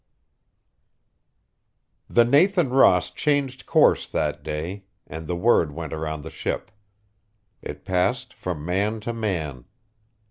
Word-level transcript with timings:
XII 2.07 2.13
The 2.15 2.25
Nathan 2.25 2.69
Ross 2.71 3.11
changed 3.11 3.67
course 3.67 4.07
that 4.07 4.41
day; 4.41 4.85
and 5.05 5.27
the 5.27 5.35
word 5.35 5.73
went 5.73 5.93
around 5.93 6.23
the 6.23 6.31
ship. 6.31 6.71
It 7.61 7.85
passed 7.85 8.33
from 8.33 8.65
man 8.65 8.99
to 9.01 9.13
man. 9.13 9.65